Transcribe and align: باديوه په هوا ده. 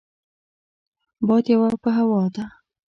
باديوه 1.27 1.69
په 1.83 1.89
هوا 1.97 2.21
ده. 2.35 2.45